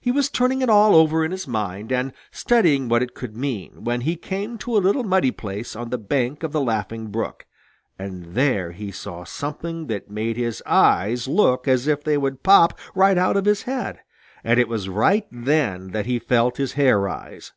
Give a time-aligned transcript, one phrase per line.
[0.00, 3.84] He was turning it all over in his mind and studying what it could mean,
[3.84, 7.44] when he came to a little muddy place on the bank of the Laughing Brook,
[7.98, 12.78] and there he saw something that made his eyes look as if they would pop
[12.94, 14.00] right out of his head,
[14.42, 17.52] and it was right then that he felt his hair rise.